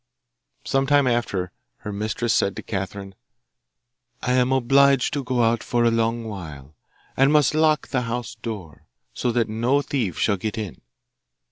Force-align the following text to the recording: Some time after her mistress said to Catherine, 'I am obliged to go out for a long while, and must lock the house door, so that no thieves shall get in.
Some 0.65 0.87
time 0.87 1.05
after 1.05 1.51
her 1.81 1.93
mistress 1.93 2.33
said 2.33 2.55
to 2.55 2.63
Catherine, 2.63 3.13
'I 4.23 4.31
am 4.33 4.51
obliged 4.51 5.13
to 5.13 5.23
go 5.23 5.43
out 5.43 5.61
for 5.61 5.83
a 5.83 5.91
long 5.91 6.23
while, 6.23 6.73
and 7.15 7.31
must 7.31 7.53
lock 7.53 7.89
the 7.89 8.01
house 8.01 8.33
door, 8.33 8.87
so 9.13 9.31
that 9.31 9.47
no 9.47 9.83
thieves 9.83 10.17
shall 10.17 10.37
get 10.37 10.57
in. 10.57 10.81